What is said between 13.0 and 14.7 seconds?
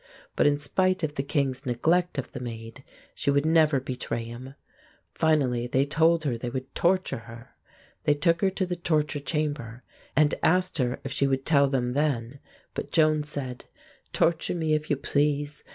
said: "Torture